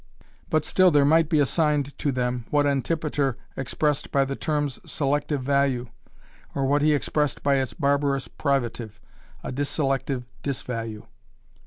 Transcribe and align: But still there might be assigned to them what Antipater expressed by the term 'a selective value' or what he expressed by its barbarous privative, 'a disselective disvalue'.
But 0.49 0.65
still 0.65 0.89
there 0.89 1.05
might 1.05 1.29
be 1.29 1.39
assigned 1.39 1.95
to 1.99 2.11
them 2.11 2.45
what 2.49 2.65
Antipater 2.65 3.37
expressed 3.55 4.11
by 4.11 4.25
the 4.25 4.35
term 4.35 4.65
'a 4.65 4.87
selective 4.87 5.43
value' 5.43 5.91
or 6.55 6.65
what 6.65 6.81
he 6.81 6.95
expressed 6.95 7.43
by 7.43 7.57
its 7.57 7.75
barbarous 7.75 8.27
privative, 8.27 8.99
'a 9.43 9.51
disselective 9.51 10.23
disvalue'. 10.41 11.05